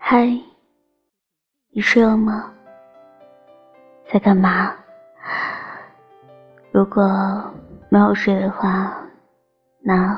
[0.00, 0.26] 嗨，
[1.70, 2.54] 你睡了吗？
[4.10, 4.74] 在干嘛？
[6.72, 7.04] 如果
[7.90, 8.96] 没有睡的话，
[9.80, 10.16] 那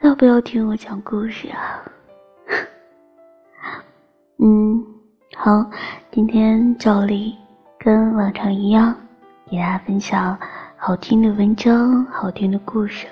[0.00, 1.80] 要不要听我讲故事啊？
[4.42, 4.82] 嗯，
[5.36, 5.64] 好，
[6.10, 7.36] 今天照例
[7.78, 8.94] 跟往常一样，
[9.50, 10.38] 给大家分享
[10.76, 13.06] 好听的文章、好听的故事。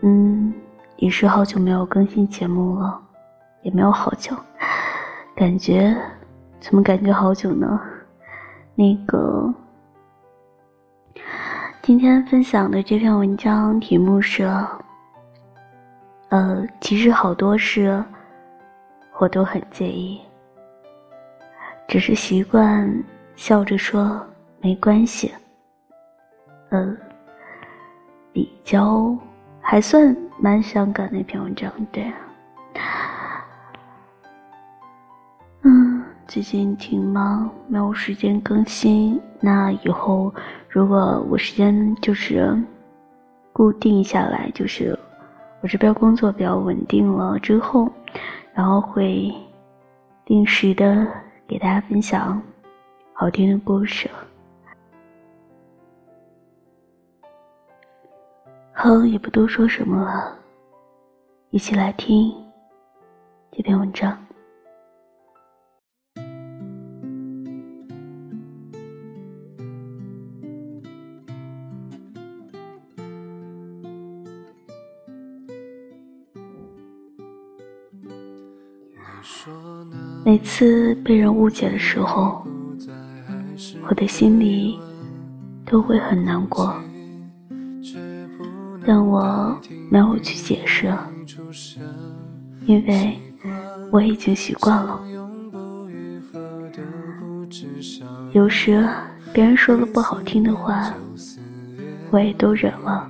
[0.00, 0.52] 嗯。
[0.98, 3.00] 也是好久没有更新节目了，
[3.62, 4.36] 也没有好久，
[5.34, 5.96] 感觉
[6.60, 7.80] 怎么感觉好久呢？
[8.76, 9.52] 那个
[11.82, 14.44] 今天分享的这篇文章题目是，
[16.28, 18.04] 呃，其实好多事
[19.18, 20.20] 我都很介意，
[21.86, 23.04] 只是习惯
[23.36, 24.20] 笑着说
[24.60, 25.32] 没关系。
[26.70, 26.96] 嗯，
[28.32, 29.16] 比较。
[29.64, 32.14] 还算蛮伤感的一篇文章，对啊。
[35.62, 39.18] 嗯，最近挺忙，没有时间更新。
[39.40, 40.34] 那以后
[40.68, 42.60] 如果我时间就是
[43.52, 44.98] 固定下来，就是
[45.60, 47.88] 我这边工作比较稳定了之后，
[48.54, 49.32] 然后会
[50.24, 51.06] 定时的
[51.46, 52.42] 给大家分享
[53.12, 54.10] 好听的故事。
[58.72, 60.36] 好，也不多说什么了，
[61.50, 62.34] 一起来听
[63.52, 64.18] 这篇文章。
[80.24, 82.44] 每次被人误解的时候，
[83.88, 84.78] 我的心里
[85.64, 86.74] 都会很难过。
[88.84, 89.56] 但我
[89.90, 90.92] 没有去解释，
[92.66, 93.16] 因为
[93.92, 95.00] 我已经习惯了。
[98.32, 98.88] 有时
[99.32, 100.92] 别人说了不好听的话，
[102.10, 103.08] 我也都忍了，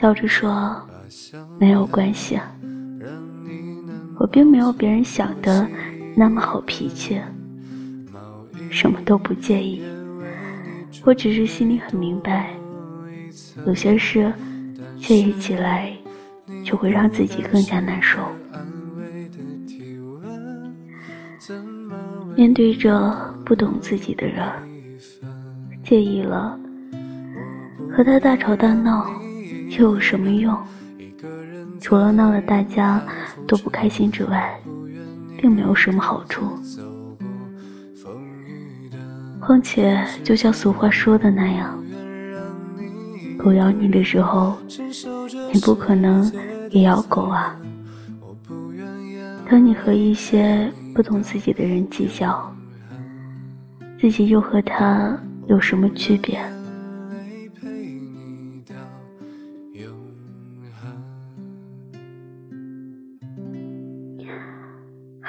[0.00, 0.76] 笑着说
[1.58, 2.40] 没有关系。
[4.20, 5.66] 我并没有别人想的
[6.14, 7.18] 那么好脾气，
[8.70, 9.82] 什么都不介意。
[11.04, 12.50] 我只是心里很明白。
[13.66, 14.30] 有些事
[14.98, 15.90] 介意起来，
[16.62, 18.18] 就会让自己更加难受。
[22.36, 24.46] 面对着不懂自己的人，
[25.82, 26.60] 介意了，
[27.90, 29.10] 和他大吵大闹
[29.78, 30.54] 又有什么用？
[31.80, 33.02] 除了闹得大家
[33.46, 34.58] 都不开心之外，
[35.38, 36.46] 并没有什么好处。
[39.40, 41.76] 况且，就像俗话说的那样。
[43.38, 44.56] 狗咬你的时候，
[45.52, 46.30] 你不可能
[46.70, 47.56] 也咬狗啊。
[49.48, 52.54] 当你和一些不懂自己的人计较，
[53.98, 56.38] 自己又和他有什么区别？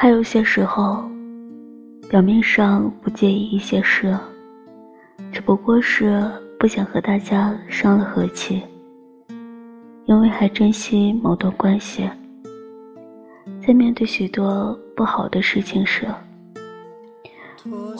[0.02, 1.08] 还有些时候，
[2.10, 4.18] 表面上不介意一些事，
[5.32, 6.28] 只不过是。
[6.60, 8.62] 不想和大家伤了和气，
[10.06, 12.08] 因为还珍惜某段关系。
[13.66, 16.08] 在面对许多不好的事情时，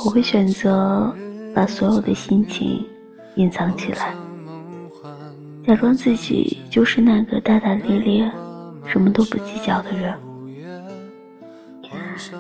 [0.06, 1.12] 我会选择
[1.56, 2.86] 把所有的心情
[3.36, 4.14] 隐藏起来，
[5.66, 8.32] 假装自己就是那个大大咧咧、
[8.86, 10.14] 什么都不计较的人，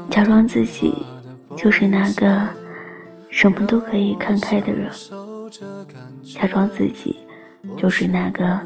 [0.09, 0.93] 假装自己
[1.55, 2.47] 就是那个
[3.29, 4.89] 什么都可以看开的人。
[6.23, 7.17] 假装自己
[7.77, 8.59] 就是那个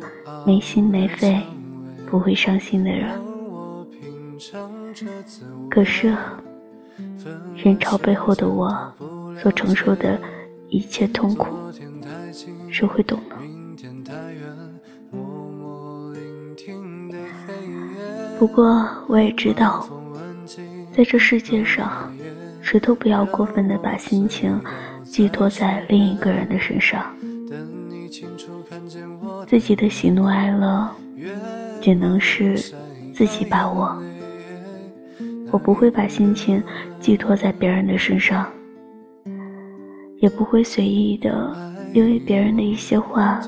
[0.46, 1.42] 没心没肺、
[2.08, 3.10] 不会伤心的人，
[5.70, 6.16] 可是
[7.56, 8.94] 人潮背后的我
[9.42, 10.20] 所承受的
[10.70, 11.48] 一切痛苦，
[12.72, 13.36] 谁会懂呢？
[18.38, 19.88] 不过我也知道，
[20.96, 22.10] 在这世界上，
[22.62, 24.58] 谁都不要过分的把心情。
[25.04, 27.16] 寄托在另一个人的身上，
[29.48, 30.90] 自己的喜怒哀乐
[31.80, 32.58] 只能是
[33.14, 33.96] 自己把握。
[35.52, 36.62] 我不会把心情
[37.00, 38.52] 寄托在别人的身上，
[40.18, 41.56] 也不会随意的
[41.94, 43.40] 因为别人的一些话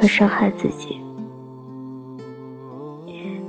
[0.00, 1.00] 而伤害自己。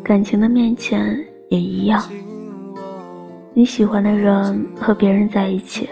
[0.01, 1.15] 感情的面前，
[1.49, 2.01] 也一样。
[3.53, 5.89] 你喜欢的人和别人在一起，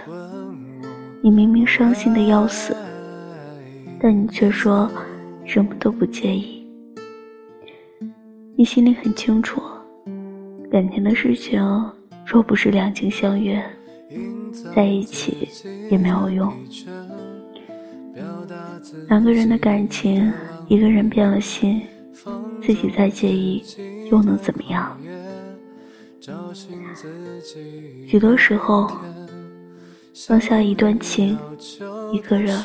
[1.21, 2.75] 你明明伤心的要死，
[3.99, 4.89] 但你却说
[5.45, 6.65] 什么都不介意。
[8.55, 9.61] 你心里很清楚，
[10.71, 11.61] 感情的事情
[12.25, 13.61] 若不是两情相悦，
[14.73, 15.49] 在一起
[15.91, 16.51] 也没有用。
[19.09, 20.31] 两个人的感情，
[20.69, 21.81] 一个人变了心，
[22.61, 23.61] 自己再介意
[24.09, 24.97] 又能怎么样？
[28.07, 28.89] 许多时候，
[30.27, 31.37] 放下一段情，
[32.11, 32.57] 一个人，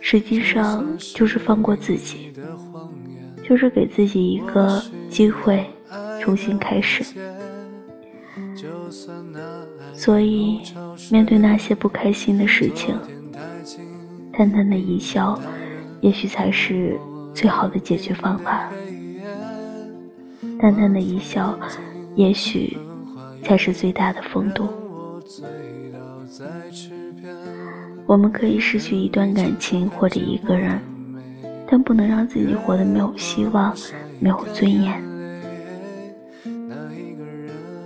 [0.00, 2.32] 实际上就是放过自己，
[3.48, 5.64] 就是给自己一个机会
[6.20, 7.04] 重新开始。
[9.94, 10.60] 所以，
[11.10, 12.96] 面对那些不开心的事情，
[14.32, 15.40] 淡淡的一笑，
[16.00, 16.98] 也许才是
[17.34, 18.70] 最好的解决方法。
[20.60, 21.58] 淡淡的一笑。
[22.18, 22.76] 也许
[23.44, 24.66] 才是最大的风度。
[28.06, 30.80] 我们可以失去一段感情或者一个人，
[31.64, 33.72] 但不能让自己活得没有希望、
[34.18, 35.00] 没有尊严。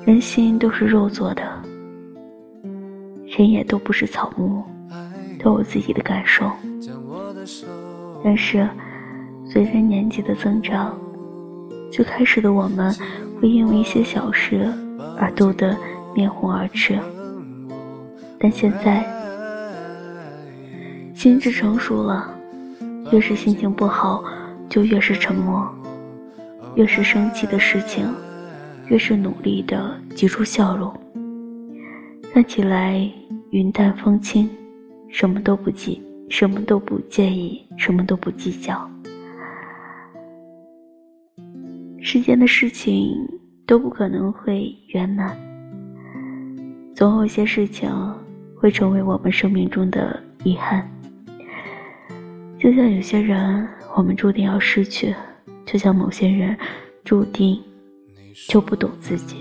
[0.07, 1.43] 人心都是肉做的，
[3.37, 4.63] 人也都不是草木，
[5.39, 6.51] 都有自己的感受。
[8.25, 8.67] 但是，
[9.45, 10.99] 随着年纪的增长，
[11.93, 12.97] 最开始的我们。
[13.43, 14.73] 会因为一些小事
[15.19, 15.77] 而斗得
[16.15, 16.97] 面红耳赤，
[18.39, 19.05] 但现在
[21.13, 22.33] 心智成熟了，
[23.11, 24.23] 越是心情不好，
[24.69, 25.61] 就越是沉默；
[26.77, 28.07] 越是生气的事情，
[28.87, 30.95] 越是努力的挤出笑容。
[32.33, 33.11] 看起来
[33.51, 34.49] 云淡风轻，
[35.09, 38.89] 什么都不记，什么都不介意，什么都不计较。
[42.05, 43.17] 世间的事情
[43.65, 45.39] 都不可能会圆满，
[46.97, 47.89] 总有些事情
[48.57, 50.87] 会成为我们生命中的遗憾。
[52.59, 55.15] 就像有些人，我们注定要失去；
[55.65, 56.59] 就像某些人，
[57.05, 57.57] 注定
[58.49, 59.37] 就不懂自己，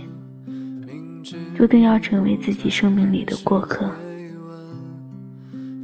[1.58, 3.90] 注定要成为自己生命里的过客。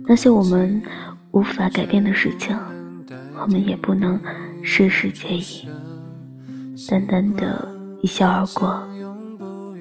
[0.05, 0.79] 那些我们
[1.31, 2.55] 无法改变的事情，
[3.41, 4.21] 我们也不能
[4.61, 5.67] 事事皆宜。
[6.85, 7.67] 淡淡的
[8.01, 8.81] 一笑而过，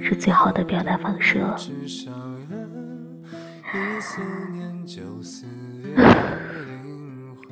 [0.02, 1.56] 是最好的表达方式了。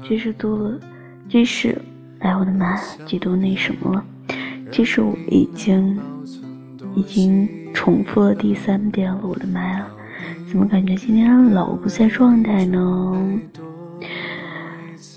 [0.03, 0.81] 即使读了，
[1.29, 1.77] 即使，
[2.21, 2.75] 哎，我的妈，
[3.05, 4.05] 几度那什么了？
[4.73, 5.99] 即使我已经，
[6.95, 9.87] 已经重复了第三遍了，我的妈呀，
[10.49, 13.41] 怎么感觉今天老不在状态呢？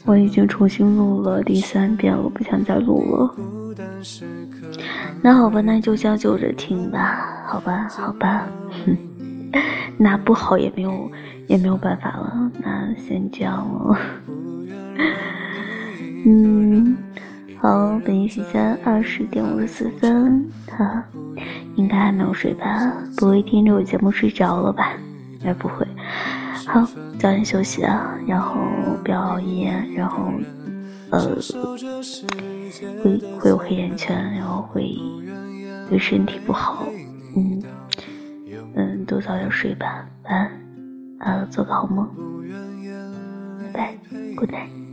[0.06, 3.35] 我已经重新录了第三遍了，不想再录了。
[5.21, 7.44] 那好吧，那就将就着听吧。
[7.47, 8.47] 好吧，好吧，
[9.97, 11.12] 那不好也没有
[11.47, 12.51] 也没有办法了。
[12.59, 13.97] 那先这样了。
[16.25, 16.97] 嗯，
[17.62, 21.03] 好，北京时间二十点五十四分，哈，
[21.75, 22.94] 应该还没有睡吧？
[23.18, 24.94] 不会听着我节目睡着了吧？
[25.39, 25.88] 应该不会。
[26.65, 26.81] 好，
[27.19, 28.59] 早点休息啊，然后
[29.03, 30.31] 不要熬夜，然后。
[31.09, 31.38] 呃，
[33.04, 34.95] 会会有黑眼圈，然后会
[35.90, 36.86] 对身体不好，
[37.36, 37.64] 嗯
[38.76, 40.52] 嗯，都早点睡吧，晚安，
[41.19, 42.07] 呃，做个好梦，
[43.74, 43.97] 拜拜
[44.36, 44.86] ，good night。